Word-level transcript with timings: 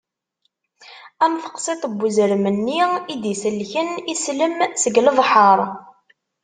Am 1.23 1.33
teqsiṭ 1.43 1.81
n 1.87 1.93
wezrem-nni 1.99 2.81
i 3.13 3.15
d-isellken 3.21 3.89
islem 4.13 4.55
seg 4.81 4.95
lebḥer. 5.05 5.59